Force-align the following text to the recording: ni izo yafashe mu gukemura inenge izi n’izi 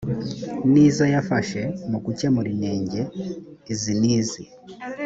ni 0.71 0.81
izo 0.87 1.05
yafashe 1.13 1.61
mu 1.89 1.97
gukemura 2.05 2.47
inenge 2.55 3.01
izi 3.73 3.93
n’izi 4.01 4.43